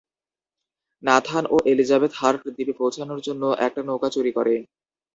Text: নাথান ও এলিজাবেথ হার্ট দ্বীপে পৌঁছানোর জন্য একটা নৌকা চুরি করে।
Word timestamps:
নাথান 1.03 1.43
ও 1.47 1.67
এলিজাবেথ 1.71 2.11
হার্ট 2.15 2.41
দ্বীপে 2.47 2.73
পৌঁছানোর 2.79 3.19
জন্য 3.27 3.43
একটা 3.65 3.81
নৌকা 3.87 4.09
চুরি 4.15 4.31
করে। 4.37 4.55